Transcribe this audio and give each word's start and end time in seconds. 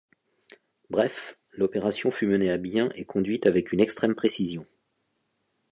Bref, 0.89 1.37
l’opération 1.51 2.09
fut 2.09 2.25
menée 2.25 2.49
à 2.49 2.57
bien 2.57 2.89
et 2.95 3.05
conduite 3.05 3.45
avec 3.45 3.71
une 3.71 3.79
extrême 3.81 4.15
précision. 4.15 4.65